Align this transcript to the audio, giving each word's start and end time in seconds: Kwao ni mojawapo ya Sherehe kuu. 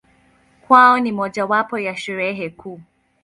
Kwao 0.67 0.99
ni 0.99 1.11
mojawapo 1.11 1.79
ya 1.79 1.97
Sherehe 1.97 2.49
kuu. 2.49 2.81